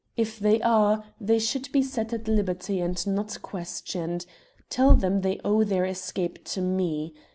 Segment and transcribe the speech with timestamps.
[0.17, 4.25] If they are, they should be set at liberty and not questioned.
[4.67, 7.13] Tell them they owe their escape to me.